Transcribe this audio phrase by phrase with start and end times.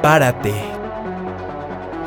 [0.00, 0.54] Prepárate.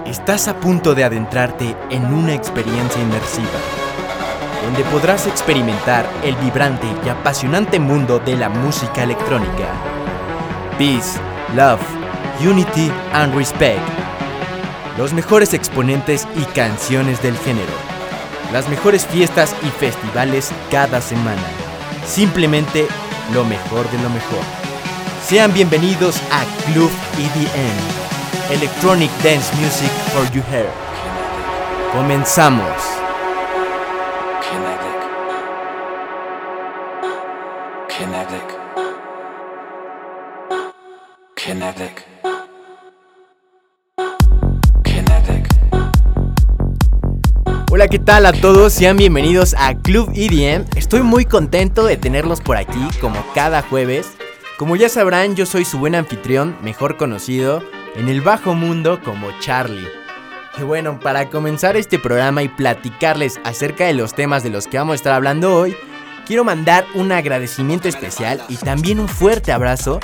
[0.06, 3.50] Estás a punto de adentrarte en una experiencia inmersiva,
[4.64, 9.68] donde podrás experimentar el vibrante y apasionante mundo de la música electrónica.
[10.78, 11.20] Peace,
[11.54, 11.82] Love,
[12.40, 13.82] Unity and Respect.
[14.98, 17.74] Los mejores exponentes y canciones del género.
[18.54, 21.44] Las mejores fiestas y festivales cada semana.
[22.06, 22.88] Simplemente
[23.34, 24.61] lo mejor de lo mejor.
[25.32, 30.68] Sean bienvenidos a Club EDM, Electronic Dance Music for You Hair.
[31.94, 32.68] Comenzamos.
[34.44, 34.98] Kinetic.
[41.38, 42.06] Kinetic.
[44.84, 45.48] Kinetic.
[47.72, 48.74] Hola, ¿qué tal a todos?
[48.74, 50.66] Sean bienvenidos a Club EDM.
[50.76, 54.18] Estoy muy contento de tenerlos por aquí, como cada jueves.
[54.62, 57.64] Como ya sabrán, yo soy su buen anfitrión, mejor conocido
[57.96, 59.88] en el bajo mundo como Charlie.
[60.56, 64.78] Y bueno, para comenzar este programa y platicarles acerca de los temas de los que
[64.78, 65.76] vamos a estar hablando hoy,
[66.28, 70.00] quiero mandar un agradecimiento especial y también un fuerte abrazo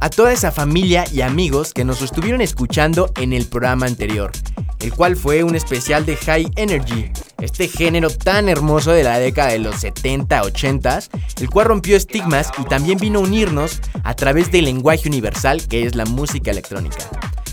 [0.00, 4.32] a toda esa familia y amigos que nos estuvieron escuchando en el programa anterior,
[4.80, 9.50] el cual fue un especial de High Energy, este género tan hermoso de la década
[9.50, 11.00] de los 70, 80,
[11.40, 15.84] el cual rompió estigmas y también vino a unirnos a través del lenguaje universal que
[15.84, 17.08] es la música electrónica.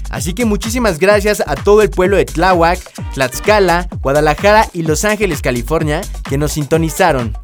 [0.10, 2.80] Así que muchísimas gracias a todo el pueblo de Tláhuac,
[3.14, 7.38] Tlaxcala, Guadalajara y Los Ángeles, California, que nos sintonizaron.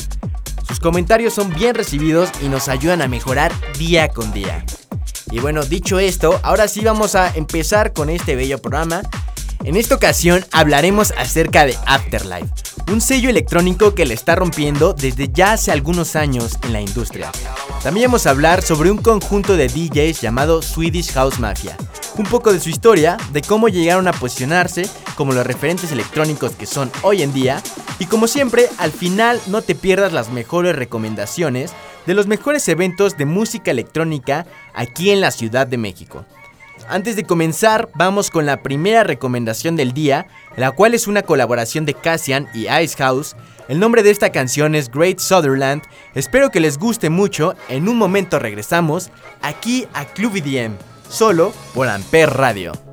[0.66, 4.66] Sus comentarios son bien recibidos y nos ayudan a mejorar día con día.
[5.33, 9.01] Y bueno, dicho esto, ahora sí vamos a empezar con este bello programa.
[9.63, 12.51] En esta ocasión hablaremos acerca de Afterlife,
[12.91, 17.31] un sello electrónico que le está rompiendo desde ya hace algunos años en la industria.
[17.81, 21.78] También vamos a hablar sobre un conjunto de DJs llamado Swedish House Mafia,
[22.18, 26.66] un poco de su historia, de cómo llegaron a posicionarse como los referentes electrónicos que
[26.66, 27.63] son hoy en día,
[28.00, 31.72] y como siempre, al final no te pierdas las mejores recomendaciones
[32.06, 36.25] de los mejores eventos de música electrónica aquí en la Ciudad de México.
[36.89, 40.27] Antes de comenzar, vamos con la primera recomendación del día,
[40.57, 43.35] la cual es una colaboración de Cassian y Ice House.
[43.67, 45.83] El nombre de esta canción es Great Sutherland.
[46.13, 47.55] Espero que les guste mucho.
[47.69, 49.09] En un momento regresamos
[49.41, 50.73] aquí a Club EDM,
[51.09, 52.93] solo por Amper Radio.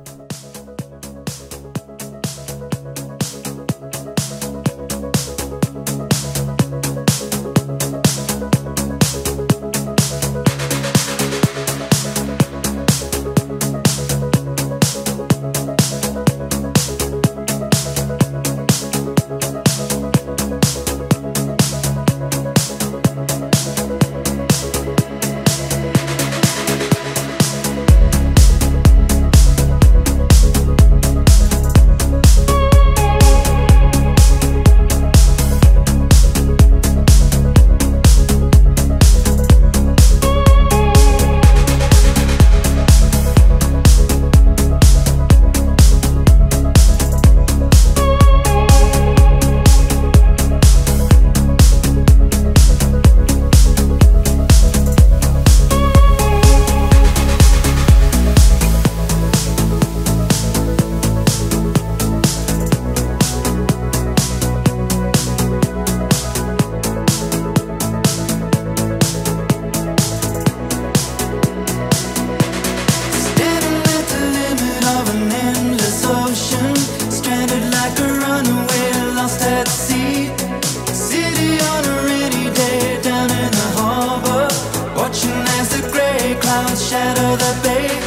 [87.37, 88.00] that they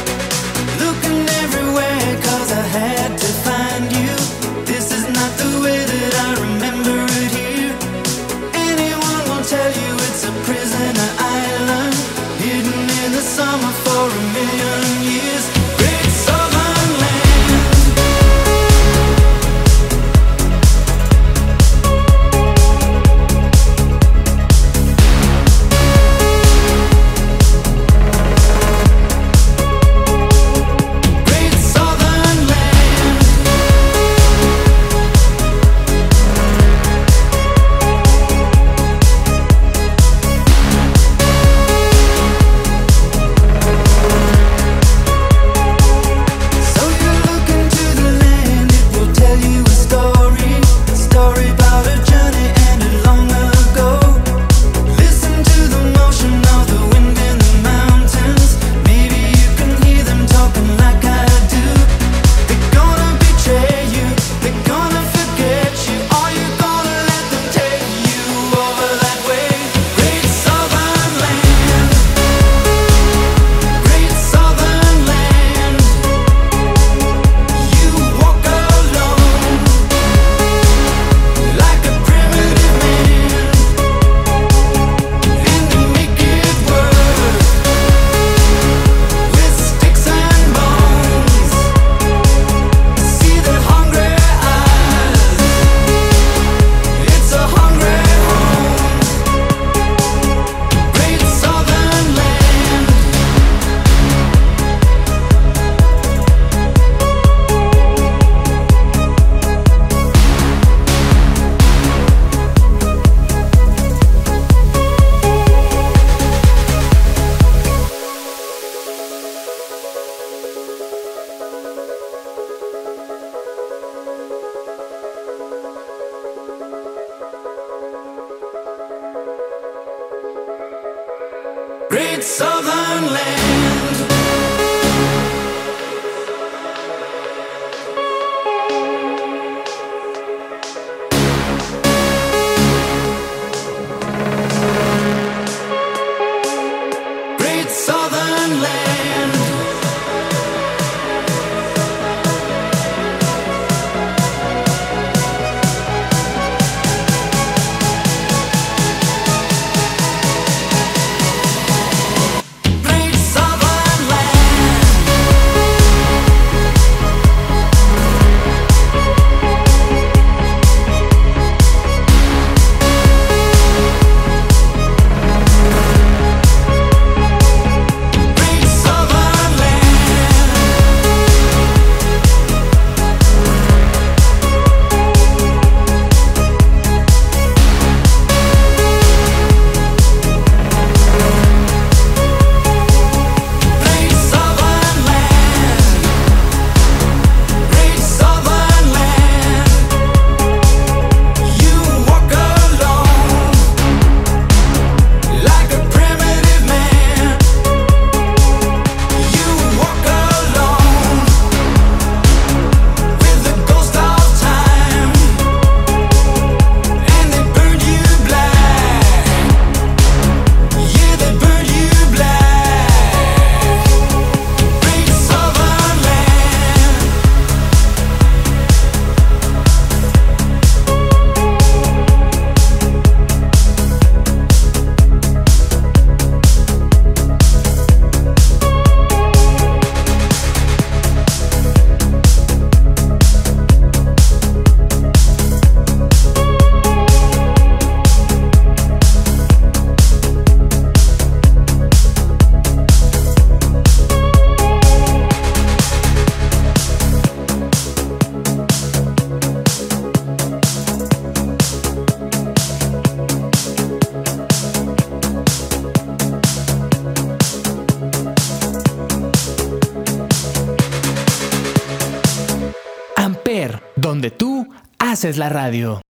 [275.25, 276.01] haces la radio.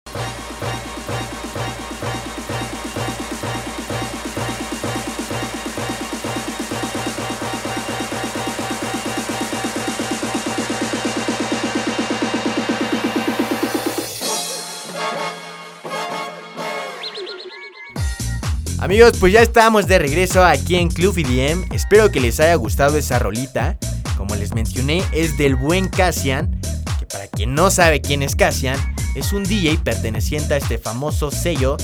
[18.79, 21.73] Amigos, pues ya estamos de regreso aquí en Club IDM.
[21.73, 23.77] Espero que les haya gustado esa rolita.
[24.17, 26.59] Como les mencioné, es del buen Cassian.
[26.99, 31.31] Que para quien no sabe quién es Cassian, es un DJ perteneciente a este famoso
[31.31, 31.77] sello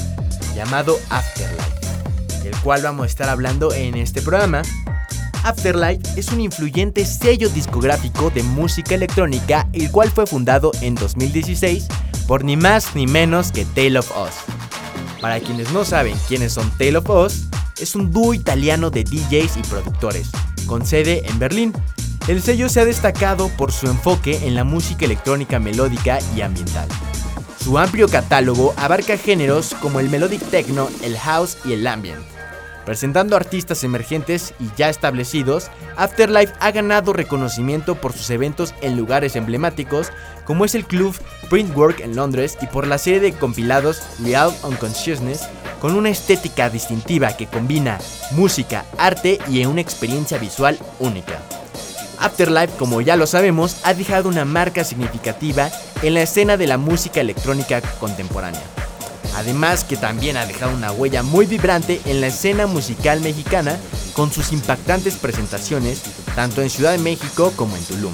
[0.56, 4.62] llamado Afterlife, del cual vamos a estar hablando en este programa.
[5.44, 11.88] Afterlife es un influyente sello discográfico de música electrónica, el cual fue fundado en 2016
[12.28, 14.34] por ni más ni menos que Tale of Us.
[15.22, 17.48] Para quienes no saben quiénes son Tale of Us,
[17.80, 20.30] es un dúo italiano de DJs y productores,
[20.68, 21.74] con sede en Berlín.
[22.28, 26.88] El sello se ha destacado por su enfoque en la música electrónica melódica y ambiental.
[27.64, 32.20] Su amplio catálogo abarca géneros como el melodic techno, el house y el ambient.
[32.86, 39.36] Presentando artistas emergentes y ya establecidos, Afterlife ha ganado reconocimiento por sus eventos en lugares
[39.36, 40.12] emblemáticos
[40.44, 41.16] como es el club
[41.52, 45.48] Printwork en Londres y por la serie de compilados Real Unconsciousness
[45.80, 48.00] con una estética distintiva que combina
[48.32, 51.40] música, arte y una experiencia visual única.
[52.22, 55.72] Afterlife, como ya lo sabemos, ha dejado una marca significativa
[56.04, 58.62] en la escena de la música electrónica contemporánea.
[59.36, 63.78] Además que también ha dejado una huella muy vibrante en la escena musical mexicana
[64.14, 66.02] con sus impactantes presentaciones
[66.36, 68.14] tanto en Ciudad de México como en Tulum.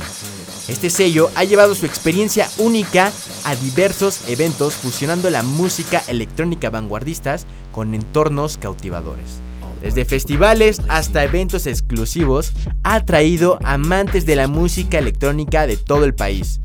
[0.69, 3.11] Este sello ha llevado su experiencia única
[3.43, 9.41] a diversos eventos fusionando la música electrónica vanguardistas con entornos cautivadores.
[9.81, 12.53] Desde festivales hasta eventos exclusivos,
[12.83, 16.59] ha atraído amantes de la música electrónica de todo el país.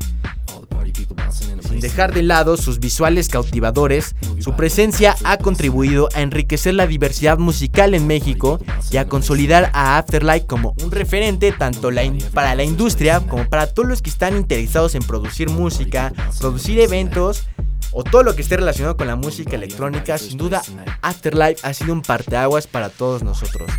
[1.29, 7.37] Sin dejar de lado sus visuales cautivadores, su presencia ha contribuido a enriquecer la diversidad
[7.39, 8.59] musical en México
[8.91, 11.89] y a consolidar a Afterlife como un referente tanto
[12.33, 17.47] para la industria como para todos los que están interesados en producir música, producir eventos
[17.93, 20.17] o todo lo que esté relacionado con la música electrónica.
[20.17, 20.61] Sin duda,
[21.01, 23.69] Afterlife ha sido un parteaguas para todos nosotros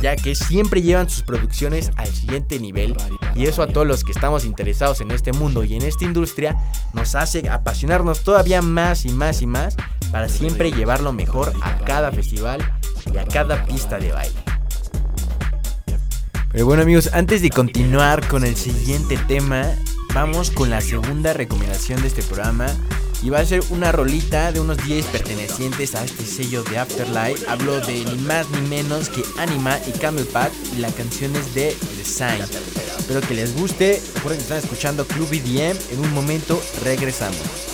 [0.00, 2.96] ya que siempre llevan sus producciones al siguiente nivel
[3.34, 6.56] y eso a todos los que estamos interesados en este mundo y en esta industria
[6.92, 9.76] nos hace apasionarnos todavía más y más y más
[10.10, 12.60] para siempre llevarlo mejor a cada festival
[13.12, 14.36] y a cada pista de baile.
[16.50, 19.64] Pero bueno amigos, antes de continuar con el siguiente tema,
[20.14, 22.66] vamos con la segunda recomendación de este programa.
[23.22, 27.48] Y va a ser una rolita de unos 10 pertenecientes a este sello de Afterlife.
[27.48, 31.76] Hablo de ni más ni menos que Anima y Camelback y la canción es de
[31.96, 32.42] Design.
[32.98, 34.02] Espero que les guste.
[34.14, 35.76] Recuerden que están escuchando Club EDM.
[35.92, 37.71] En un momento regresamos.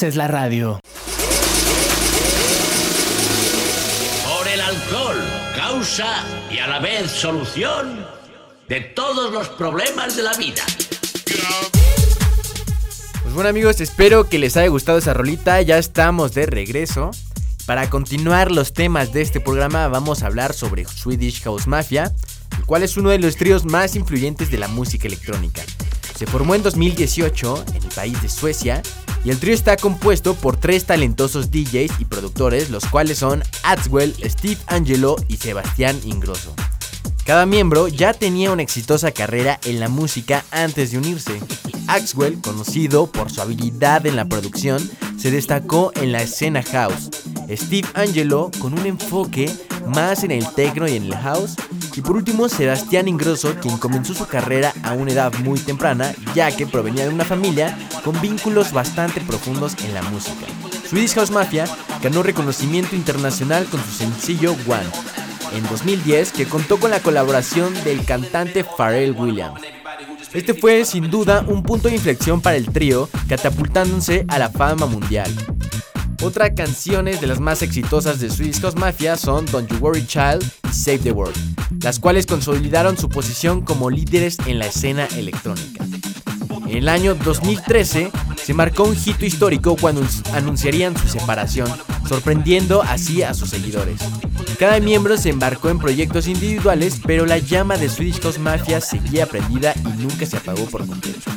[0.00, 0.80] Haces la radio.
[4.24, 5.22] por el alcohol,
[5.54, 8.06] causa y a la vez solución
[8.66, 10.62] de todos los problemas de la vida.
[13.22, 17.10] Pues bueno amigos, espero que les haya gustado esa rolita, ya estamos de regreso.
[17.66, 22.10] Para continuar los temas de este programa vamos a hablar sobre Swedish House Mafia,
[22.56, 25.60] el cual es uno de los tríos más influyentes de la música electrónica.
[26.16, 28.82] Se formó en 2018 en el país de Suecia
[29.24, 34.14] y el trío está compuesto por tres talentosos DJs y productores, los cuales son Axwell,
[34.24, 36.54] Steve Angelo y Sebastián Ingrosso.
[37.24, 41.40] Cada miembro ya tenía una exitosa carrera en la música antes de unirse.
[41.86, 47.10] Axwell, conocido por su habilidad en la producción, se destacó en la escena house.
[47.48, 49.50] Steve Angelo con un enfoque
[49.86, 51.56] más en el techno y en el house.
[51.94, 56.54] Y por último, Sebastián Ingrosso, quien comenzó su carrera a una edad muy temprana, ya
[56.54, 60.46] que provenía de una familia con vínculos bastante profundos en la música.
[60.88, 61.66] Swedish House Mafia
[62.02, 64.90] ganó reconocimiento internacional con su sencillo One.
[65.52, 69.60] en 2010 que contó con la colaboración del cantante Pharrell Williams.
[70.32, 74.86] Este fue sin duda un punto de inflexión para el trío, catapultándose a la fama
[74.86, 75.30] mundial.
[76.22, 80.44] Otras canciones de las más exitosas de Swedish House Mafia son Don't You Worry Child
[80.68, 81.34] y Save the World,
[81.82, 85.84] las cuales consolidaron su posición como líderes en la escena electrónica.
[86.66, 91.68] En el año 2013 se marcó un hito histórico cuando anunciarían su separación,
[92.08, 94.00] sorprendiendo así a sus seguidores.
[94.58, 99.26] Cada miembro se embarcó en proyectos individuales, pero la llama de Swedish House Mafia seguía
[99.26, 101.30] prendida y nunca se apagó por completo.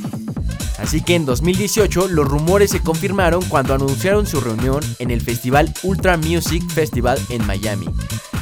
[0.77, 5.73] Así que en 2018 los rumores se confirmaron cuando anunciaron su reunión en el festival
[5.83, 7.87] Ultra Music Festival en Miami.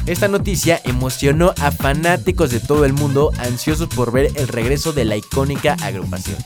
[0.06, 5.04] Esta noticia emocionó a fanáticos de todo el mundo ansiosos por ver el regreso de
[5.04, 6.38] la icónica agrupación.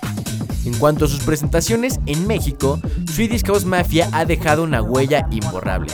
[0.66, 5.92] En cuanto a sus presentaciones en México, Swedish House Mafia ha dejado una huella imborrable.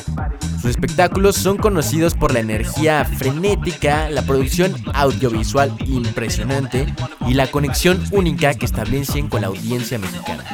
[0.61, 6.87] Sus espectáculos son conocidos por la energía frenética, la producción audiovisual impresionante
[7.29, 10.45] y la conexión única que establecen con la audiencia mexicana.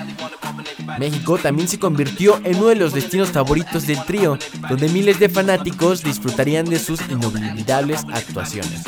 [0.99, 5.29] México también se convirtió en uno de los destinos favoritos del trío, donde miles de
[5.29, 8.83] fanáticos disfrutarían de sus inolvidables actuaciones.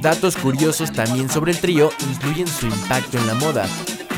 [0.00, 3.66] Datos curiosos también sobre el trío incluyen su impacto en la moda,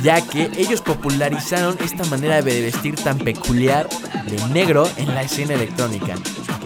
[0.03, 3.89] ya que ellos popularizaron esta manera de vestir tan peculiar
[4.27, 6.15] de negro en la escena electrónica.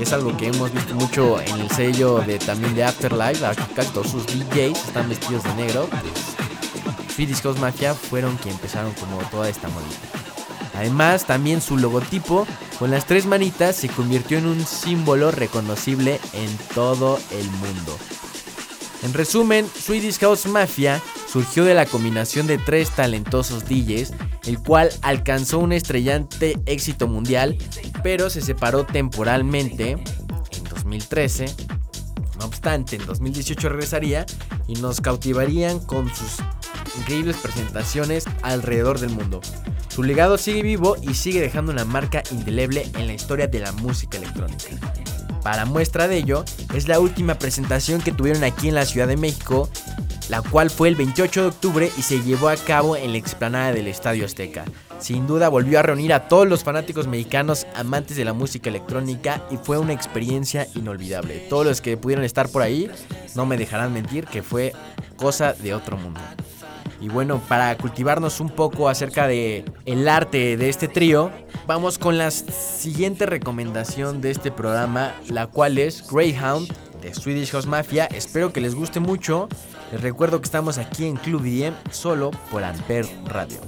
[0.01, 4.11] Es algo que hemos visto mucho en el sello de también de Afterlife, casi todos
[4.11, 5.89] sus DJs están vestidos de negro.
[7.17, 9.97] Swedish House Mafia fueron quienes empezaron como toda esta modita.
[10.75, 12.47] Además, también su logotipo
[12.79, 17.97] con las tres manitas se convirtió en un símbolo reconocible en todo el mundo.
[19.03, 24.13] En resumen, Swedish House Mafia surgió de la combinación de tres talentosos DJs,
[24.45, 27.57] el cual alcanzó un estrellante éxito mundial,
[28.03, 31.47] pero se separó temporalmente en 2013.
[32.39, 34.27] No obstante, en 2018 regresaría
[34.69, 36.43] y nos cautivarían con sus
[36.99, 39.41] increíbles presentaciones alrededor del mundo.
[39.89, 43.73] Su legado sigue vivo y sigue dejando una marca indeleble en la historia de la
[43.73, 44.69] música electrónica.
[45.43, 49.17] Para muestra de ello, es la última presentación que tuvieron aquí en la Ciudad de
[49.17, 49.71] México,
[50.29, 53.73] la cual fue el 28 de octubre y se llevó a cabo en la explanada
[53.73, 54.65] del Estadio Azteca.
[54.99, 59.47] Sin duda volvió a reunir a todos los fanáticos mexicanos amantes de la música electrónica
[59.51, 61.47] y fue una experiencia inolvidable.
[61.49, 62.91] Todos los que pudieron estar por ahí
[63.35, 64.73] no me dejarán mentir que fue
[65.17, 66.21] cosa de otro mundo.
[67.07, 71.31] Y bueno, para cultivarnos un poco acerca de el arte de este trío,
[71.65, 76.67] vamos con la siguiente recomendación de este programa, la cual es Greyhound
[77.01, 78.07] de Swedish House Mafia.
[78.07, 79.49] Espero que les guste mucho.
[79.93, 83.61] Les recuerdo que estamos aquí en Club IDM solo por Amper Radio.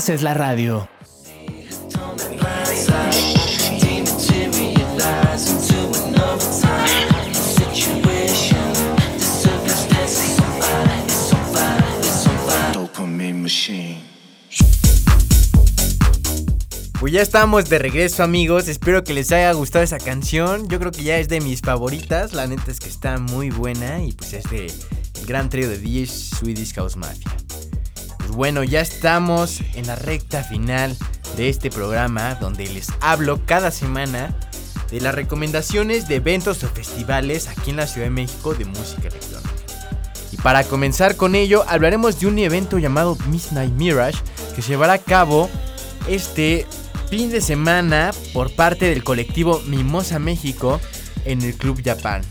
[0.00, 0.88] Haces la radio.
[16.98, 20.92] Pues ya estamos de regreso amigos, espero que les haya gustado esa canción, yo creo
[20.92, 24.32] que ya es de mis favoritas, la neta es que está muy buena y pues
[24.32, 24.72] es de
[25.20, 27.30] el gran trío de DJs Swedish House Mafia.
[28.30, 30.96] Pues bueno, ya estamos en la recta final
[31.36, 34.32] de este programa donde les hablo cada semana
[34.88, 39.08] de las recomendaciones de eventos o festivales aquí en la Ciudad de México de música
[39.08, 39.50] electrónica.
[40.30, 44.22] Y para comenzar con ello, hablaremos de un evento llamado Midnight Mirage
[44.54, 45.50] que se llevará a cabo
[46.06, 46.68] este
[47.08, 50.80] fin de semana por parte del colectivo Mimosa México
[51.24, 52.22] en el Club Japan.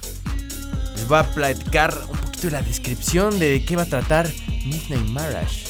[0.95, 4.29] Les voy a platicar un poquito la descripción de qué va a tratar
[4.65, 5.68] Midnight Mirage.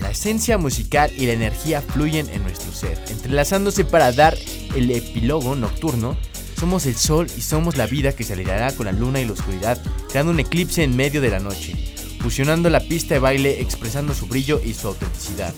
[0.00, 4.36] La esencia musical y la energía fluyen en nuestro ser, entrelazándose para dar
[4.74, 6.16] el epílogo nocturno.
[6.58, 9.32] Somos el sol y somos la vida que se alineará con la luna y la
[9.32, 11.74] oscuridad, creando un eclipse en medio de la noche,
[12.20, 15.54] fusionando la pista de baile expresando su brillo y su autenticidad.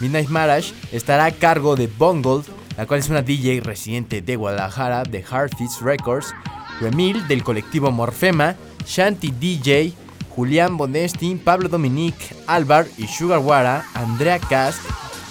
[0.00, 2.42] Midnight Mirage estará a cargo de Bungle,
[2.76, 6.34] la cual es una DJ residente de Guadalajara de Heartbeats Records,
[6.80, 9.92] Remil del colectivo Morfema, Shanti DJ,
[10.34, 14.80] Julián Bonesti, Pablo Dominique, Alvar y Sugarwara, Andrea Cast,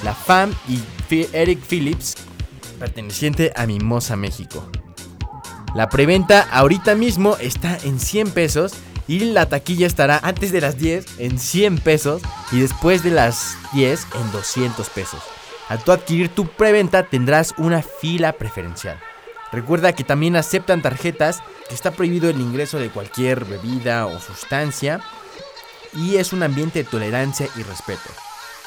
[0.03, 0.79] La Fam y
[1.33, 2.15] Eric Phillips,
[2.79, 4.65] perteneciente a Mimosa México.
[5.75, 8.73] La preventa ahorita mismo está en 100 pesos
[9.07, 13.57] y la taquilla estará antes de las 10 en 100 pesos y después de las
[13.73, 15.21] 10 en 200 pesos.
[15.67, 18.99] Al adquirir tu preventa tendrás una fila preferencial.
[19.51, 25.01] Recuerda que también aceptan tarjetas, que está prohibido el ingreso de cualquier bebida o sustancia
[25.93, 28.09] y es un ambiente de tolerancia y respeto.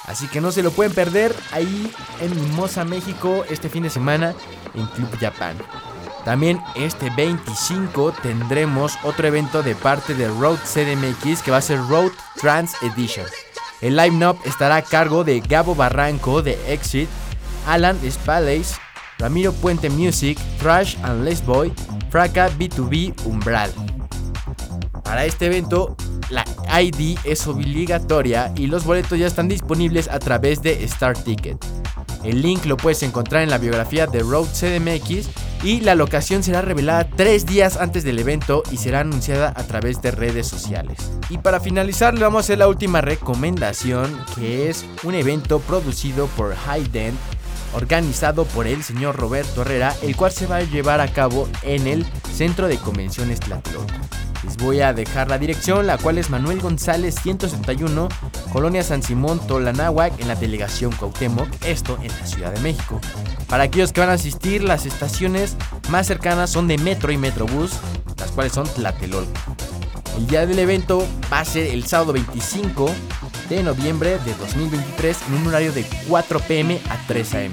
[0.06, 4.34] Así que no se lo pueden perder ahí en Mimosa, México, este fin de semana
[4.74, 5.56] en Club Japan.
[6.24, 11.78] También este 25 tendremos otro evento de parte de Road CDMX que va a ser
[11.88, 13.26] Road Trans Edition.
[13.80, 17.08] El line-up estará a cargo de Gabo Barranco de Exit,
[17.66, 18.76] Alan Spades,
[19.24, 21.72] Ramiro Puente Music, Trash and Les Boy,
[22.10, 23.70] Fraca B2B Umbral.
[25.02, 25.96] Para este evento,
[26.28, 26.44] la
[26.78, 31.56] ID es obligatoria y los boletos ya están disponibles a través de Star Ticket.
[32.22, 35.30] El link lo puedes encontrar en la biografía de Road CDMX
[35.62, 40.02] y la locación será revelada tres días antes del evento y será anunciada a través
[40.02, 40.98] de redes sociales.
[41.30, 46.26] Y para finalizar, le vamos a hacer la última recomendación que es un evento producido
[46.36, 47.16] por Hayden
[47.74, 51.86] organizado por el señor Roberto Herrera, el cual se va a llevar a cabo en
[51.86, 53.92] el Centro de Convenciones Tlatelolco.
[54.44, 58.08] Les voy a dejar la dirección, la cual es Manuel González 161,
[58.52, 63.00] Colonia San Simón, Tolanáhuac, en la delegación Cuauhtémoc, esto en la Ciudad de México.
[63.48, 65.56] Para aquellos que van a asistir, las estaciones
[65.88, 67.72] más cercanas son de Metro y Metrobús,
[68.18, 69.40] las cuales son Tlatelolco.
[70.16, 72.88] El día del evento va a ser el sábado 25
[73.48, 77.52] de noviembre de 2023 en un horario de 4 pm a 3 am.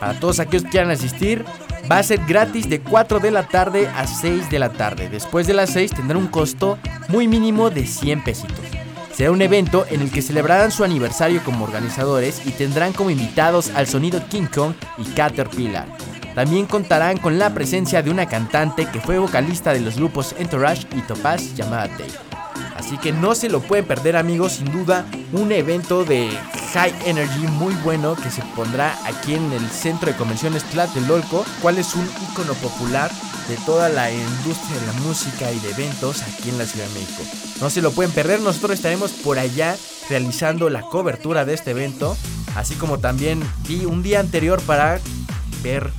[0.00, 1.44] Para todos aquellos que quieran asistir,
[1.90, 5.08] va a ser gratis de 4 de la tarde a 6 de la tarde.
[5.08, 6.78] Después de las 6 tendrá un costo
[7.08, 8.64] muy mínimo de 100 pesitos.
[9.14, 13.70] Será un evento en el que celebrarán su aniversario como organizadores y tendrán como invitados
[13.74, 15.86] al sonido King Kong y Caterpillar.
[16.34, 20.86] También contarán con la presencia de una cantante que fue vocalista de los grupos Entourage
[20.96, 22.10] y Topaz llamada Tay.
[22.76, 26.30] Así que no se lo pueden perder amigos, sin duda un evento de
[26.72, 31.78] high energy muy bueno que se pondrá aquí en el Centro de Convenciones Tlatelolco, cual
[31.78, 33.10] es un icono popular
[33.48, 37.00] de toda la industria de la música y de eventos aquí en la Ciudad de
[37.00, 37.22] México.
[37.60, 39.76] No se lo pueden perder, nosotros estaremos por allá
[40.08, 42.16] realizando la cobertura de este evento,
[42.56, 45.00] así como también di un día anterior para
[45.62, 45.90] ver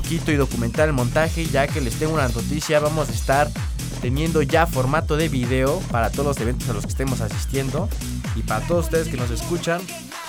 [0.00, 3.50] poquito y documentar el montaje, ya que les tengo una noticia, vamos a estar
[4.00, 7.88] teniendo ya formato de video para todos los eventos a los que estemos asistiendo
[8.36, 9.80] y para todos ustedes que nos escuchan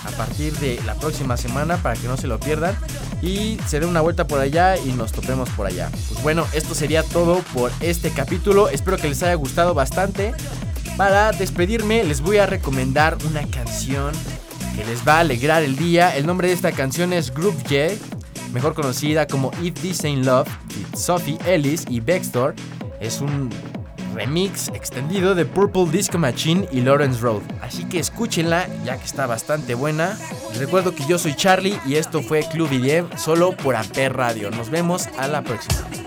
[0.04, 2.76] a partir de la próxima semana para que no se lo pierdan
[3.22, 5.88] y se den una vuelta por allá y nos topemos por allá.
[6.08, 10.34] Pues bueno, esto sería todo por este capítulo, espero que les haya gustado bastante.
[10.96, 14.14] Para despedirme les voy a recomendar una canción
[14.74, 16.16] que les va a alegrar el día.
[16.16, 17.94] El nombre de esta canción es Group J,
[18.52, 20.48] mejor conocida como If This Ain't Love,
[20.96, 22.54] Sophie Ellis y Bextor.
[23.00, 23.50] Es un
[24.14, 27.42] remix extendido de Purple Disco Machine y Lawrence Road.
[27.62, 30.18] Así que escúchenla ya que está bastante buena.
[30.50, 34.50] Les recuerdo que yo soy Charlie y esto fue Club IDM solo por Amper Radio.
[34.50, 35.99] Nos vemos a la próxima.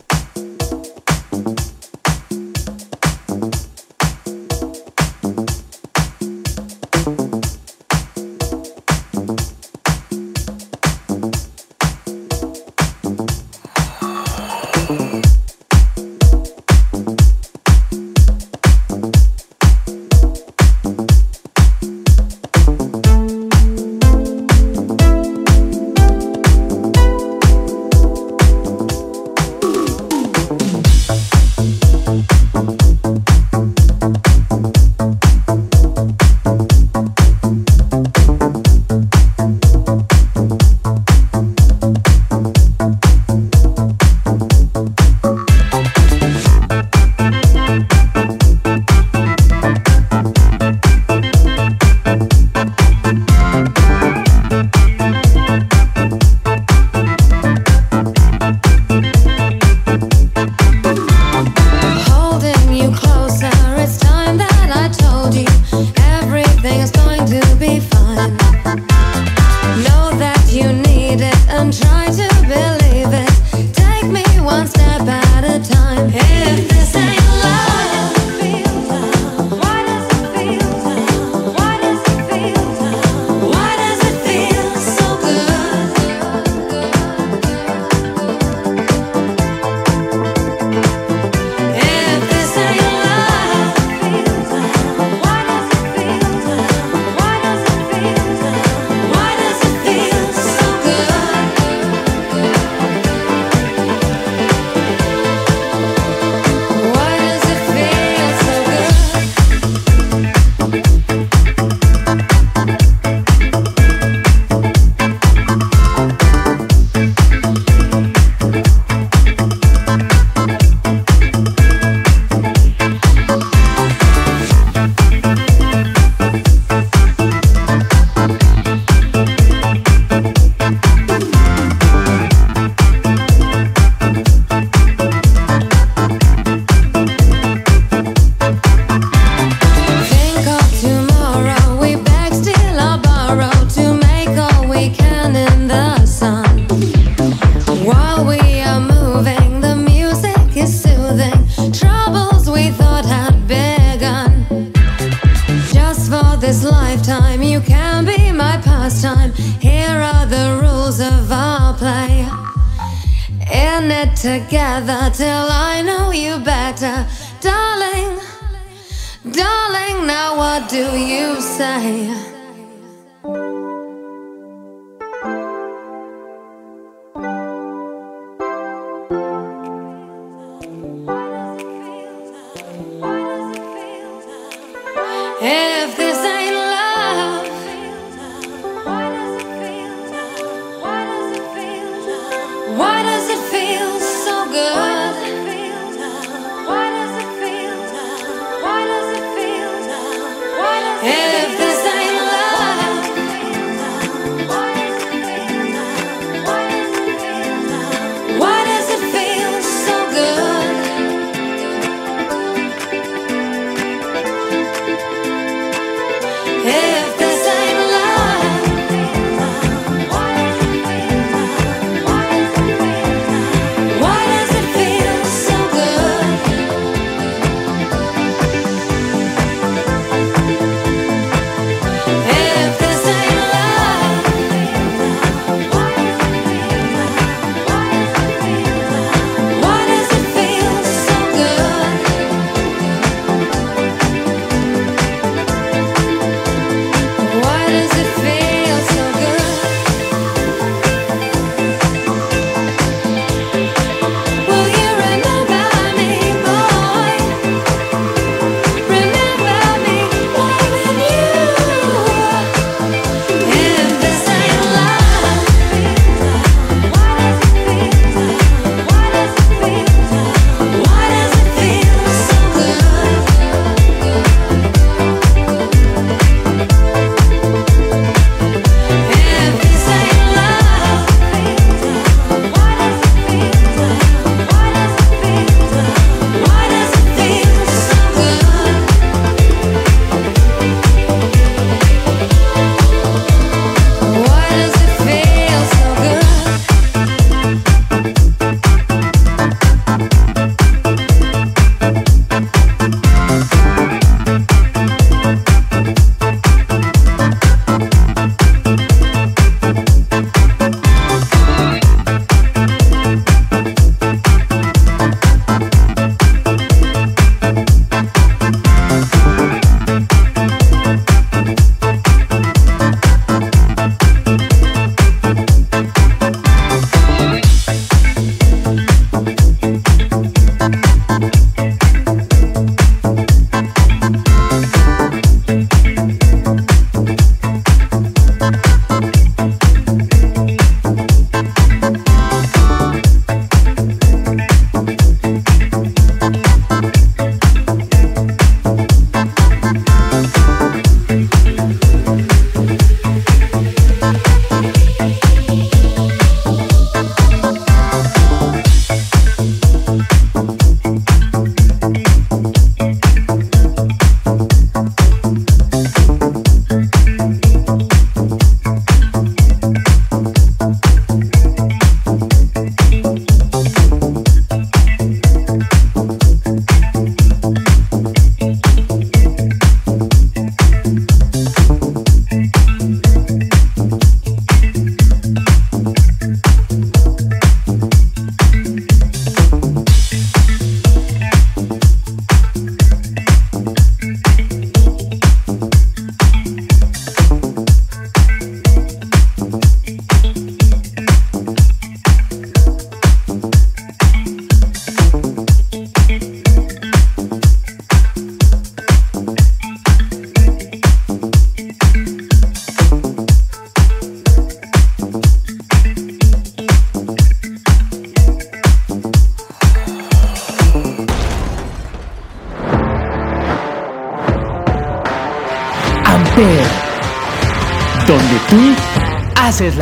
[171.43, 172.32] Say?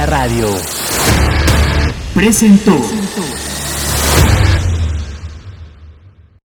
[0.05, 0.47] Radio.
[2.13, 2.80] Presentó.